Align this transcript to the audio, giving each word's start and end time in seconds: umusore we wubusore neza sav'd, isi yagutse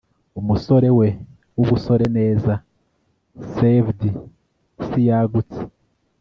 umusore 0.39 0.89
we 0.99 1.07
wubusore 1.55 2.05
neza 2.17 2.51
sav'd, 3.53 3.99
isi 4.81 4.99
yagutse 5.09 5.59